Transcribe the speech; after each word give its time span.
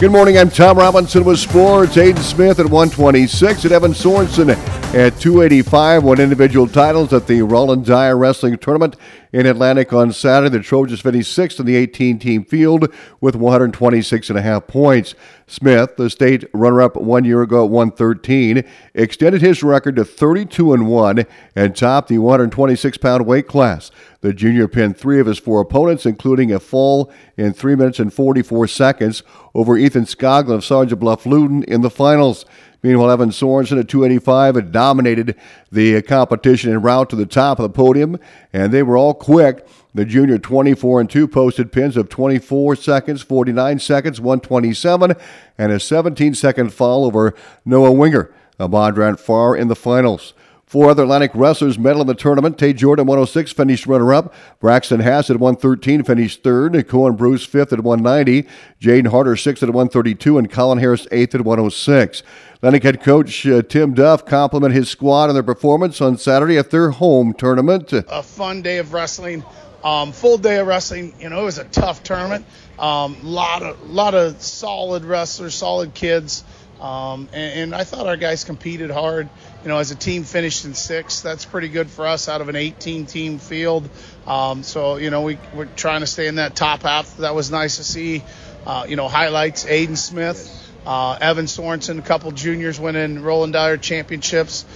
Good 0.00 0.10
morning. 0.10 0.36
I'm 0.36 0.50
Tom 0.50 0.76
Robinson 0.76 1.24
with 1.24 1.38
sports. 1.38 1.94
Aiden 1.94 2.18
Smith 2.18 2.58
at 2.58 2.66
126 2.66 3.62
and 3.62 3.72
Evan 3.72 3.92
Sorensen 3.92 4.50
at 4.92 5.20
285 5.20 6.02
won 6.02 6.20
individual 6.20 6.66
titles 6.66 7.12
at 7.12 7.28
the 7.28 7.42
Roland 7.42 7.86
Dyer 7.86 8.16
Wrestling 8.16 8.58
Tournament 8.58 8.96
in 9.32 9.46
Atlantic 9.46 9.92
on 9.92 10.12
Saturday. 10.12 10.58
The 10.58 10.64
Trojans 10.64 11.00
finished 11.00 11.32
sixth 11.32 11.60
in 11.60 11.66
the 11.66 11.76
18 11.76 12.18
team 12.18 12.44
field 12.44 12.92
with 13.20 13.36
126 13.36 14.30
and 14.30 14.38
a 14.38 14.42
half 14.42 14.66
points. 14.66 15.14
Smith, 15.46 15.96
the 15.96 16.10
state 16.10 16.44
runner 16.52 16.82
up 16.82 16.96
one 16.96 17.24
year 17.24 17.42
ago 17.42 17.64
at 17.64 17.70
113, 17.70 18.64
extended 18.94 19.42
his 19.42 19.62
record 19.62 19.96
to 19.96 20.04
32 20.04 20.72
and 20.72 20.88
1 20.88 21.24
and 21.54 21.76
topped 21.76 22.08
the 22.08 22.18
126 22.18 22.98
pound 22.98 23.26
weight 23.26 23.46
class. 23.46 23.90
The 24.22 24.32
junior 24.32 24.68
pinned 24.68 24.96
three 24.96 25.20
of 25.20 25.26
his 25.26 25.38
four 25.38 25.60
opponents, 25.60 26.06
including 26.06 26.52
a 26.52 26.58
fall 26.58 27.12
in 27.36 27.52
3 27.52 27.76
minutes 27.76 27.98
and 27.98 28.12
44 28.12 28.66
seconds 28.68 29.22
over 29.54 29.76
Ethan 29.78 30.04
Skoglund 30.04 30.54
of 30.54 30.64
Sergeant 30.64 31.00
Bluff 31.00 31.26
Luton 31.26 31.62
in 31.64 31.80
the 31.80 31.90
finals. 31.90 32.44
Meanwhile, 32.82 33.12
Evan 33.12 33.30
Sorensen 33.30 33.80
at 33.80 33.88
285 33.88 34.56
had 34.56 34.72
dominated 34.72 35.36
the 35.72 36.02
competition 36.02 36.70
en 36.70 36.82
route 36.82 37.08
to 37.10 37.16
the 37.16 37.24
top 37.24 37.58
of 37.58 37.62
the 37.62 37.70
podium, 37.70 38.18
and 38.52 38.72
they 38.72 38.82
were 38.82 38.96
all 38.96 39.14
quick. 39.14 39.66
The 39.94 40.04
junior 40.04 40.38
24 40.38 41.00
and 41.00 41.08
2 41.08 41.28
posted 41.28 41.72
pins 41.72 41.96
of 41.96 42.08
24 42.08 42.76
seconds, 42.76 43.22
49 43.22 43.78
seconds, 43.78 44.20
127, 44.20 45.14
and 45.56 45.72
a 45.72 45.80
17 45.80 46.34
second 46.34 46.74
fall 46.74 47.04
over 47.04 47.34
Noah 47.64 47.92
Winger 47.92 48.34
of 48.58 48.72
Bondurant 48.72 49.18
Farrar 49.18 49.56
in 49.56 49.68
the 49.68 49.76
finals. 49.76 50.34
Four 50.74 50.90
other 50.90 51.04
Atlantic 51.04 51.30
wrestlers 51.34 51.78
medal 51.78 52.00
in 52.00 52.08
the 52.08 52.16
tournament. 52.16 52.58
Tay 52.58 52.72
Jordan, 52.72 53.06
106, 53.06 53.52
finished 53.52 53.86
runner-up. 53.86 54.34
Braxton 54.58 54.98
Hass 54.98 55.30
at 55.30 55.38
113, 55.38 56.02
finished 56.02 56.42
third. 56.42 56.88
Cohen 56.88 57.14
Bruce, 57.14 57.46
fifth 57.46 57.72
at 57.72 57.82
190. 57.82 58.48
Jaden 58.80 59.06
Harder, 59.06 59.36
sixth 59.36 59.62
at 59.62 59.68
132. 59.68 60.36
And 60.36 60.50
Colin 60.50 60.78
Harris, 60.78 61.06
eighth 61.12 61.32
at 61.36 61.42
106. 61.42 62.24
Atlantic 62.56 62.82
head 62.82 63.00
coach 63.00 63.46
uh, 63.46 63.62
Tim 63.62 63.94
Duff 63.94 64.26
complimented 64.26 64.76
his 64.76 64.88
squad 64.88 65.28
on 65.28 65.34
their 65.34 65.44
performance 65.44 66.00
on 66.00 66.18
Saturday 66.18 66.58
at 66.58 66.72
their 66.72 66.90
home 66.90 67.34
tournament. 67.34 67.92
A 67.92 68.24
fun 68.24 68.60
day 68.60 68.78
of 68.78 68.92
wrestling. 68.92 69.44
Um, 69.84 70.10
full 70.10 70.38
day 70.38 70.58
of 70.58 70.66
wrestling. 70.66 71.14
You 71.20 71.28
know, 71.28 71.42
it 71.42 71.44
was 71.44 71.58
a 71.58 71.64
tough 71.66 72.02
tournament. 72.02 72.46
Um, 72.80 73.16
lot 73.22 73.62
of 73.62 73.80
lot 73.88 74.16
of 74.16 74.42
solid 74.42 75.04
wrestlers, 75.04 75.54
solid 75.54 75.94
kids. 75.94 76.42
Um, 76.80 77.28
and, 77.32 77.60
and, 77.60 77.74
I 77.74 77.84
thought 77.84 78.06
our 78.06 78.16
guys 78.16 78.44
competed 78.44 78.90
hard. 78.90 79.28
You 79.64 79.70
know, 79.70 79.78
as 79.78 79.90
a 79.90 79.94
team 79.94 80.24
finished 80.24 80.66
in 80.66 80.74
sixth, 80.74 81.22
that's 81.22 81.46
pretty 81.46 81.68
good 81.68 81.88
for 81.88 82.06
us 82.06 82.28
out 82.28 82.42
of 82.42 82.50
an 82.50 82.56
18 82.56 83.06
team 83.06 83.38
field. 83.38 83.88
Um, 84.26 84.62
so, 84.62 84.96
you 84.96 85.08
know, 85.08 85.22
we, 85.22 85.38
we're 85.54 85.64
trying 85.64 86.00
to 86.00 86.06
stay 86.06 86.26
in 86.26 86.34
that 86.34 86.54
top 86.54 86.82
half. 86.82 87.16
That 87.16 87.34
was 87.34 87.50
nice 87.50 87.78
to 87.78 87.84
see. 87.84 88.22
Uh, 88.66 88.84
you 88.86 88.96
know, 88.96 89.08
highlights 89.08 89.64
Aiden 89.64 89.96
Smith, 89.96 90.70
uh, 90.84 91.16
Evan 91.18 91.46
Sorensen, 91.46 91.98
a 91.98 92.02
couple 92.02 92.30
juniors 92.32 92.78
winning 92.78 93.22
Roland 93.22 93.54
Dyer 93.54 93.78
championships. 93.78 94.66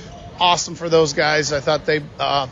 Awesome 0.41 0.75
for 0.75 0.89
those 0.89 1.13
guys. 1.13 1.53
I 1.53 1.61
thought 1.61 1.85
they. 1.85 2.03
Uh, 2.19 2.47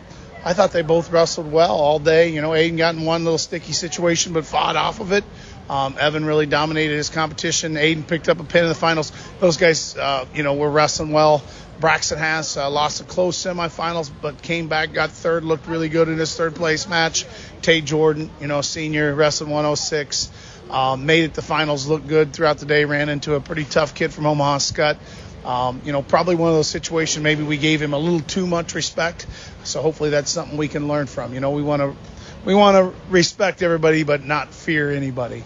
I 0.44 0.52
thought 0.52 0.70
they 0.70 0.82
both 0.82 1.10
wrestled 1.10 1.50
well 1.50 1.74
all 1.74 1.98
day. 1.98 2.28
You 2.28 2.40
know, 2.40 2.50
Aiden 2.50 2.76
got 2.76 2.94
in 2.94 3.04
one 3.04 3.24
little 3.24 3.38
sticky 3.38 3.72
situation, 3.72 4.32
but 4.32 4.46
fought 4.46 4.76
off 4.76 5.00
of 5.00 5.12
it. 5.12 5.24
Um, 5.68 5.96
Evan 5.98 6.24
really 6.24 6.46
dominated 6.46 6.96
his 6.96 7.10
competition. 7.10 7.74
Aiden 7.74 8.06
picked 8.06 8.28
up 8.28 8.40
a 8.40 8.44
pin 8.44 8.62
in 8.62 8.68
the 8.68 8.74
finals. 8.74 9.12
Those 9.40 9.56
guys, 9.56 9.96
uh, 9.96 10.26
you 10.34 10.42
know, 10.42 10.54
were 10.54 10.70
wrestling 10.70 11.12
well. 11.12 11.42
Braxton 11.80 12.18
Hass 12.18 12.56
uh, 12.56 12.70
lost 12.70 13.00
a 13.00 13.04
close 13.04 13.36
semifinals, 13.36 14.10
but 14.22 14.40
came 14.40 14.68
back, 14.68 14.92
got 14.92 15.10
third, 15.10 15.44
looked 15.44 15.66
really 15.66 15.88
good 15.88 16.08
in 16.08 16.16
his 16.16 16.34
third 16.34 16.54
place 16.54 16.88
match. 16.88 17.26
Tate 17.60 17.84
Jordan, 17.84 18.30
you 18.40 18.46
know, 18.46 18.62
senior, 18.62 19.14
wrestling 19.14 19.50
106, 19.50 20.30
um, 20.70 21.04
made 21.04 21.24
it 21.24 21.34
to 21.34 21.42
finals, 21.42 21.86
looked 21.86 22.06
good 22.06 22.32
throughout 22.32 22.58
the 22.58 22.66
day, 22.66 22.84
ran 22.84 23.08
into 23.08 23.34
a 23.34 23.40
pretty 23.40 23.64
tough 23.64 23.94
kid 23.94 24.12
from 24.12 24.26
Omaha 24.26 24.58
Skutt. 24.58 24.96
Um, 25.44 25.80
you 25.84 25.92
know, 25.92 26.02
probably 26.02 26.34
one 26.34 26.48
of 26.48 26.56
those 26.56 26.68
situations 26.68 27.22
maybe 27.22 27.44
we 27.44 27.56
gave 27.56 27.80
him 27.80 27.92
a 27.92 27.98
little 27.98 28.20
too 28.20 28.46
much 28.46 28.74
respect. 28.74 29.26
So 29.62 29.80
hopefully 29.80 30.10
that's 30.10 30.30
something 30.30 30.56
we 30.56 30.68
can 30.68 30.88
learn 30.88 31.06
from. 31.06 31.34
You 31.34 31.40
know, 31.40 31.50
we 31.50 31.62
want 31.62 31.82
to 31.82 31.94
we 32.46 32.54
want 32.54 32.76
to 32.76 32.98
respect 33.10 33.60
everybody 33.60 34.04
but 34.04 34.24
not 34.24 34.54
fear 34.54 34.90
anybody. 34.90 35.44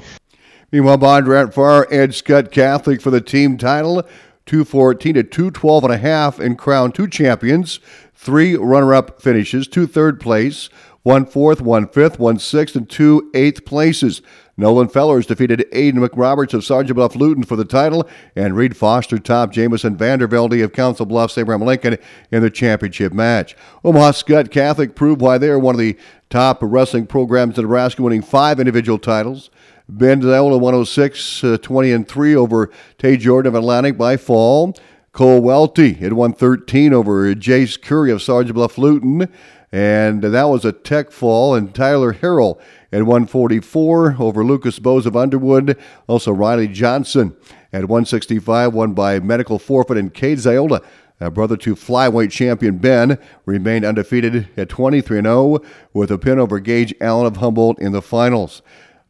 Meanwhile, 0.71 0.99
Bondurant 0.99 1.53
Farrar 1.53 1.88
Ed 1.91 2.11
Skutt 2.11 2.53
Catholic 2.53 3.00
for 3.00 3.11
the 3.11 3.21
team 3.21 3.56
title, 3.56 4.03
214 4.47 5.15
to 5.15 5.22
212 5.25 5.84
and 5.84 5.93
a 5.93 5.97
half 5.97 6.38
in 6.38 6.55
crown 6.55 6.93
two 6.93 7.09
champions, 7.09 7.81
three 8.15 8.55
runner-up 8.55 9.21
finishes, 9.21 9.66
two 9.66 9.87
third 9.88 10.21
place, 10.21 10.69
one 11.03 11.25
fourth, 11.25 11.61
one 11.61 11.88
fifth, 11.88 12.19
one 12.21 12.38
sixth, 12.38 12.77
and 12.77 12.88
two 12.88 13.31
eighth 13.34 13.65
places. 13.65 14.21
Nolan 14.60 14.88
Fellers 14.88 15.25
defeated 15.25 15.66
Aiden 15.72 16.06
McRoberts 16.06 16.53
of 16.53 16.65
Sergeant 16.65 16.97
Bluff 16.97 17.16
Luton 17.16 17.44
for 17.44 17.56
the 17.56 17.65
title, 17.65 18.06
and 18.37 18.54
Reed 18.54 18.76
Foster 18.76 19.19
topped 19.19 19.54
Jamison 19.54 19.97
Vandervelde 19.97 20.62
of 20.62 20.75
Council 20.75 21.06
Bluffs 21.06 21.38
Abraham 21.38 21.66
Lincoln 21.66 21.97
in 22.31 22.43
the 22.43 22.50
championship 22.50 23.15
match. 23.15 23.56
Omaha 23.82 24.12
Skutt 24.12 24.50
Catholic 24.50 24.94
proved 24.94 25.22
why 25.22 25.38
they 25.38 25.49
are 25.49 25.59
one 25.59 25.75
of 25.75 25.78
the 25.78 25.97
top 26.28 26.59
wrestling 26.60 27.06
programs 27.06 27.56
in 27.56 27.65
Nebraska, 27.65 28.03
winning 28.03 28.20
five 28.20 28.60
individual 28.60 28.99
titles. 28.99 29.49
Ben 29.88 30.20
Zola 30.20 30.59
106, 30.59 31.43
uh, 31.43 31.56
20 31.56 31.93
and 31.93 32.06
3 32.06 32.37
over 32.37 32.70
Tay 32.99 33.16
Jordan 33.16 33.49
of 33.49 33.54
Atlantic 33.54 33.97
by 33.97 34.19
fall. 34.19 34.76
Cole 35.12 35.41
Welty 35.41 35.94
had 35.94 36.12
113 36.12 36.94
over 36.94 37.34
Jace 37.34 37.81
Curry 37.81 38.12
of 38.12 38.22
Sergeant 38.22 38.54
Bluff 38.54 38.78
Luton. 38.78 39.28
And 39.72 40.22
that 40.22 40.44
was 40.44 40.65
a 40.65 40.72
tech 40.72 41.10
fall. 41.10 41.54
And 41.54 41.75
Tyler 41.75 42.15
Harrell 42.15 42.60
at 42.93 43.03
144 43.03 44.16
over 44.20 44.44
Lucas 44.44 44.78
Bose 44.78 45.06
of 45.06 45.16
Underwood. 45.16 45.76
Also 46.06 46.31
Riley 46.32 46.69
Johnson 46.69 47.37
at 47.72 47.88
165, 47.88 48.72
won 48.72 48.94
by 48.94 49.19
medical 49.19 49.59
forfeit. 49.59 49.97
And 49.97 50.15
Cade 50.15 50.38
Ziola, 50.38 50.84
a 51.19 51.31
brother 51.31 51.56
to 51.56 51.75
flyweight 51.75 52.31
champion 52.31 52.78
Ben, 52.78 53.19
remained 53.47 53.84
undefeated 53.84 54.49
at 54.56 54.69
23 54.69 55.22
0 55.22 55.60
with 55.93 56.12
a 56.12 56.19
pin 56.19 56.38
over 56.38 56.60
Gage 56.60 56.94
Allen 57.00 57.26
of 57.26 57.38
Humboldt 57.38 57.81
in 57.81 57.91
the 57.91 58.03
finals. 58.03 58.62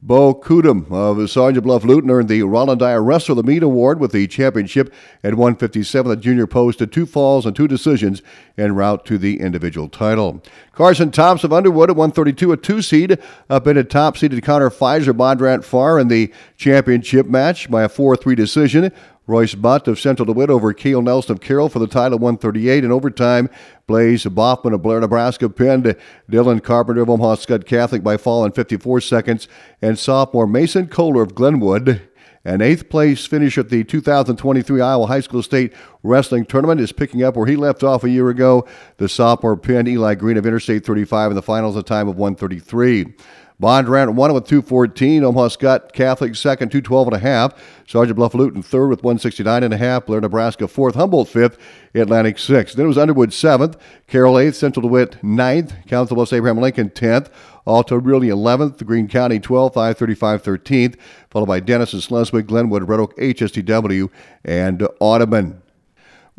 Bo 0.03 0.35
Kudum 0.35 0.91
of 0.91 1.29
Sergeant 1.29 1.63
Bluff 1.63 1.85
Luton 1.85 2.11
earned 2.11 2.31
the 2.31 2.43
Roland 2.43 2.81
Dyer 2.81 3.03
Wrestler 3.03 3.33
of 3.33 3.37
the 3.37 3.43
Meet 3.43 3.63
Award 3.63 4.01
with 4.01 4.13
the 4.13 4.27
championship 4.27 4.91
at 5.23 5.35
157. 5.35 6.09
The 6.09 6.17
junior 6.17 6.47
posted 6.47 6.91
two 6.91 7.05
falls 7.05 7.45
and 7.45 7.55
two 7.55 7.69
decisions 7.69 8.23
en 8.57 8.75
route 8.75 9.05
to 9.05 9.19
the 9.19 9.41
individual 9.41 9.91
title. 9.91 10.43
Carson 10.73 11.11
Thompson 11.11 11.49
of 11.49 11.53
Underwood 11.53 11.91
at 11.91 11.97
132, 11.97 12.53
a 12.53 12.57
two 12.57 12.81
seed, 12.81 13.19
up 13.51 13.67
in 13.67 13.77
a 13.77 13.85
top 13.85 14.17
seeded 14.17 14.43
Connor 14.43 14.71
Pfizer 14.71 15.13
Bondurant 15.13 15.65
Farrar 15.65 15.99
in 15.99 16.09
the 16.09 16.33
championship 16.57 17.27
match 17.27 17.71
by 17.71 17.83
a 17.83 17.89
4 17.89 18.17
3 18.17 18.35
decision. 18.35 18.91
Royce 19.31 19.55
Butt 19.55 19.87
of 19.87 20.01
Central 20.01 20.27
DeWitt 20.27 20.51
over 20.51 20.73
Keel 20.73 21.03
Nelson 21.03 21.33
of 21.33 21.41
Carroll 21.41 21.69
for 21.69 21.79
the 21.79 21.87
title 21.87 22.19
138. 22.19 22.83
In 22.85 22.91
overtime, 22.91 23.49
Blaze 23.87 24.25
Boffman 24.25 24.75
of 24.75 24.83
Blair, 24.83 25.01
Nebraska 25.01 25.49
pinned 25.49 25.97
Dylan 26.29 26.63
Carpenter 26.63 27.03
of 27.03 27.09
Omaha 27.09 27.37
Skutt 27.37 27.65
Catholic 27.65 28.03
by 28.03 28.17
fall 28.17 28.45
in 28.45 28.51
54 28.51 29.01
seconds. 29.01 29.47
And 29.81 29.97
sophomore 29.97 30.49
Mason 30.49 30.89
Kohler 30.89 31.23
of 31.23 31.37
Glenwood 31.37 32.03
an 32.45 32.63
eighth 32.63 32.89
place 32.89 33.27
finish 33.27 33.59
at 33.59 33.69
the 33.69 33.85
2023 33.85 34.81
Iowa 34.81 35.07
High 35.07 35.21
School 35.21 35.43
State 35.43 35.75
Wrestling 36.03 36.47
Tournament 36.47 36.81
is 36.81 36.91
picking 36.91 37.23
up 37.23 37.37
where 37.37 37.47
he 37.47 37.55
left 37.55 37.83
off 37.83 38.03
a 38.03 38.09
year 38.09 38.31
ago. 38.31 38.67
The 38.97 39.11
sophomore 39.11 39.59
pinned 39.59 39.89
Eli 39.89 40.15
Green 40.15 40.39
of 40.39 40.47
Interstate 40.47 40.85
35 40.85 41.33
in 41.33 41.35
the 41.35 41.43
finals, 41.43 41.77
a 41.77 41.83
time 41.83 42.09
of 42.09 42.17
133. 42.17 43.15
Bondurant 43.61 44.15
one 44.15 44.33
with 44.33 44.47
214. 44.47 45.23
Omaha 45.23 45.49
Skutt 45.49 45.93
Catholic 45.93 46.35
second, 46.35 46.71
212 46.71 47.09
and 47.09 47.17
a 47.17 47.19
half. 47.19 47.53
Sergeant 47.87 48.17
Bluff 48.17 48.35
Luton 48.35 48.63
third 48.63 48.89
with 48.89 49.03
169 49.03 49.63
and 49.63 49.75
a 49.75 49.77
half. 49.77 50.07
Blair, 50.07 50.21
Nebraska 50.21 50.67
fourth. 50.67 50.95
Humboldt 50.95 51.29
fifth. 51.29 51.59
Atlantic 51.95 52.39
sixth. 52.39 52.77
Then 52.77 52.87
it 52.87 52.89
was 52.89 52.97
Underwood 52.97 53.35
seventh. 53.35 53.77
Carroll 54.07 54.39
eighth. 54.39 54.57
Central 54.57 54.83
DeWitt 54.83 55.23
ninth. 55.23 55.75
Council 55.87 56.15
Bluffs 56.17 56.33
Abraham 56.33 56.59
Lincoln 56.59 56.89
tenth. 56.89 57.29
Alta-Aurelia 57.67 58.35
11th. 58.35 58.85
Greene 58.87 59.09
County 59.09 59.39
12th. 59.39 59.77
I-35 59.77 60.43
13th. 60.43 60.97
Followed 61.29 61.47
by 61.47 61.61
Denison, 61.61 62.01
Schleswig, 62.01 62.47
Glenwood, 62.47 62.89
Red 62.89 63.01
Oak, 63.01 63.17
HSTW, 63.17 64.09
and 64.43 64.89
Audubon. 65.01 65.63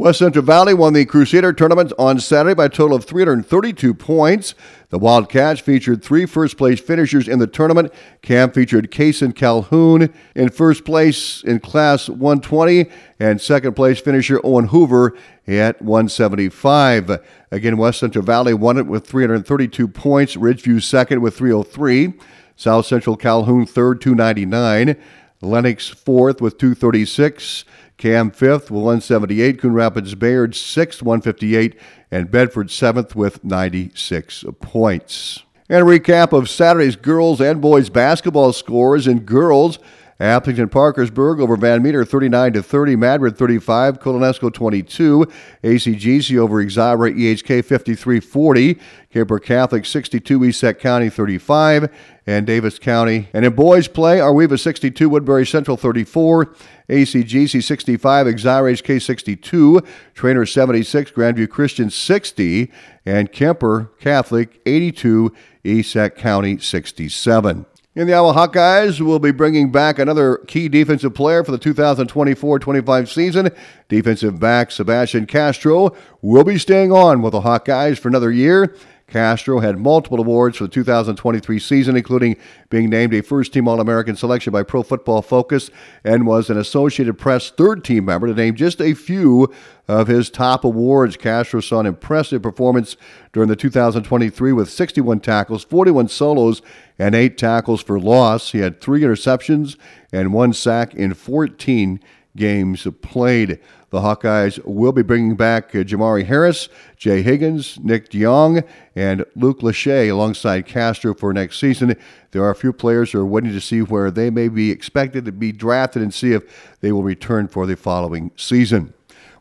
West 0.01 0.17
Central 0.17 0.43
Valley 0.43 0.73
won 0.73 0.93
the 0.93 1.05
Crusader 1.05 1.53
tournament 1.53 1.93
on 1.99 2.19
Saturday 2.19 2.55
by 2.55 2.65
a 2.65 2.69
total 2.69 2.97
of 2.97 3.05
332 3.05 3.93
points. 3.93 4.55
The 4.89 4.97
Wildcats 4.97 5.61
featured 5.61 6.03
three 6.03 6.25
first 6.25 6.57
place 6.57 6.79
finishers 6.79 7.27
in 7.27 7.37
the 7.37 7.45
tournament. 7.45 7.93
Camp 8.23 8.55
featured 8.55 8.89
Kason 8.89 9.35
Calhoun 9.35 10.11
in 10.33 10.49
first 10.49 10.85
place 10.85 11.43
in 11.43 11.59
Class 11.59 12.09
120 12.09 12.89
and 13.19 13.39
second 13.39 13.75
place 13.75 13.99
finisher 13.99 14.41
Owen 14.43 14.69
Hoover 14.69 15.15
at 15.45 15.79
175. 15.83 17.19
Again, 17.51 17.77
West 17.77 17.99
Central 17.99 18.25
Valley 18.25 18.55
won 18.55 18.79
it 18.79 18.87
with 18.87 19.05
332 19.05 19.87
points. 19.87 20.35
Ridgeview 20.35 20.81
second 20.81 21.21
with 21.21 21.37
303. 21.37 22.13
South 22.55 22.87
Central 22.87 23.15
Calhoun 23.15 23.67
third, 23.67 24.01
299. 24.01 24.97
Lenox 25.41 25.87
fourth 25.87 26.41
with 26.41 26.57
236. 26.57 27.65
Cam 27.97 28.31
fifth 28.31 28.71
with 28.71 28.81
178. 28.81 29.59
Coon 29.59 29.73
Rapids 29.73 30.15
Bayard 30.15 30.55
sixth, 30.55 31.01
158. 31.01 31.77
And 32.09 32.31
Bedford 32.31 32.71
seventh 32.71 33.15
with 33.15 33.43
96 33.43 34.45
points. 34.59 35.43
And 35.69 35.87
a 35.87 35.89
recap 35.89 36.33
of 36.33 36.49
Saturday's 36.49 36.95
girls 36.95 37.39
and 37.39 37.61
boys 37.61 37.89
basketball 37.89 38.53
scores 38.53 39.07
in 39.07 39.21
girls. 39.21 39.79
Aplington 40.21 40.69
Parkersburg 40.69 41.41
over 41.41 41.57
Van 41.57 41.81
Meter 41.81 42.05
39 42.05 42.53
to 42.53 42.61
30, 42.61 42.95
Madrid 42.95 43.35
35, 43.35 43.99
Colo-NESCO 43.99 44.53
22, 44.53 45.25
ACGC 45.63 46.37
over 46.37 46.63
Exira 46.63 47.11
EHK 47.11 47.65
53 47.65 48.19
40, 48.19 48.77
Kuemper 49.11 49.43
Catholic 49.43 49.83
62, 49.83 50.45
East 50.45 50.59
Sac 50.59 50.77
County 50.77 51.09
35, 51.09 51.89
and 52.27 52.45
Davis 52.45 52.77
County. 52.77 53.29
And 53.33 53.43
in 53.43 53.53
boys 53.53 53.87
play, 53.87 54.19
Ar-We-Va 54.19 54.59
62, 54.59 55.09
Woodbury 55.09 55.47
Central 55.47 55.75
34, 55.75 56.53
ACGC 56.87 57.63
65, 57.63 58.27
Exira 58.27 58.73
HK 58.73 59.01
62, 59.01 59.81
Treynor 60.13 60.47
76, 60.47 61.11
Grandview 61.11 61.49
Christian 61.49 61.89
60, 61.89 62.71
and 63.07 63.31
Kuemper 63.31 63.89
Catholic 63.99 64.61
82, 64.67 65.33
East 65.63 65.93
Sac 65.93 66.15
County 66.15 66.59
67. 66.59 67.65
In 67.93 68.07
the 68.07 68.13
Iowa 68.13 68.31
Hawkeyes, 68.31 69.01
we'll 69.01 69.19
be 69.19 69.33
bringing 69.33 69.69
back 69.69 69.99
another 69.99 70.37
key 70.47 70.69
defensive 70.69 71.13
player 71.13 71.43
for 71.43 71.51
the 71.51 71.57
2024 71.57 72.57
25 72.57 73.11
season. 73.11 73.49
Defensive 73.89 74.39
back 74.39 74.71
Sebastian 74.71 75.25
Castro 75.25 75.93
will 76.21 76.45
be 76.45 76.57
staying 76.57 76.93
on 76.93 77.21
with 77.21 77.33
the 77.33 77.41
Hawkeyes 77.41 77.99
for 77.99 78.07
another 78.07 78.31
year. 78.31 78.77
Castro 79.11 79.59
had 79.59 79.77
multiple 79.77 80.19
awards 80.19 80.57
for 80.57 80.63
the 80.63 80.69
2023 80.69 81.59
season, 81.59 81.97
including 81.97 82.37
being 82.69 82.89
named 82.89 83.13
a 83.13 83.21
first 83.21 83.51
team 83.51 83.67
All 83.67 83.81
American 83.81 84.15
selection 84.15 84.53
by 84.53 84.63
Pro 84.63 84.83
Football 84.83 85.21
Focus 85.21 85.69
and 86.05 86.25
was 86.25 86.49
an 86.49 86.57
Associated 86.57 87.19
Press 87.19 87.49
third 87.49 87.83
team 87.83 88.05
member 88.05 88.27
to 88.27 88.33
name 88.33 88.55
just 88.55 88.79
a 88.79 88.93
few 88.93 89.53
of 89.85 90.07
his 90.07 90.29
top 90.29 90.63
awards. 90.63 91.17
Castro 91.17 91.59
saw 91.59 91.81
an 91.81 91.85
impressive 91.87 92.41
performance 92.41 92.95
during 93.33 93.49
the 93.49 93.57
2023 93.57 94.53
with 94.53 94.69
61 94.69 95.19
tackles, 95.19 95.65
41 95.65 96.07
solos, 96.07 96.61
and 96.97 97.13
eight 97.13 97.37
tackles 97.37 97.83
for 97.83 97.99
loss. 97.99 98.53
He 98.53 98.59
had 98.59 98.79
three 98.79 99.01
interceptions 99.01 99.75
and 100.13 100.33
one 100.33 100.53
sack 100.53 100.93
in 100.93 101.13
14 101.15 101.99
games 102.35 102.87
played. 103.01 103.59
The 103.89 103.99
Hawkeyes 103.99 104.63
will 104.65 104.93
be 104.93 105.01
bringing 105.01 105.35
back 105.35 105.75
uh, 105.75 105.79
Jamari 105.79 106.25
Harris, 106.25 106.69
Jay 106.95 107.21
Higgins, 107.21 107.77
Nick 107.79 108.09
DeJong, 108.09 108.65
and 108.95 109.25
Luke 109.35 109.59
Lachey 109.59 110.09
alongside 110.09 110.65
Castro 110.65 111.13
for 111.13 111.33
next 111.33 111.59
season. 111.59 111.95
There 112.31 112.43
are 112.43 112.51
a 112.51 112.55
few 112.55 112.71
players 112.71 113.11
who 113.11 113.19
are 113.19 113.25
waiting 113.25 113.51
to 113.51 113.61
see 113.61 113.81
where 113.81 114.09
they 114.09 114.29
may 114.29 114.47
be 114.47 114.71
expected 114.71 115.25
to 115.25 115.31
be 115.31 115.51
drafted 115.51 116.01
and 116.01 116.13
see 116.13 116.31
if 116.31 116.77
they 116.79 116.91
will 116.91 117.03
return 117.03 117.47
for 117.47 117.65
the 117.65 117.75
following 117.75 118.31
season. 118.37 118.93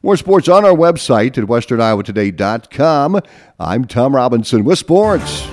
More 0.02 0.16
sports 0.16 0.48
on 0.48 0.64
our 0.64 0.74
website 0.74 1.36
at 1.38 1.44
westerniowatoday.com. 1.44 3.20
I'm 3.60 3.84
Tom 3.84 4.16
Robinson 4.16 4.64
with 4.64 4.78
sports. 4.78 5.46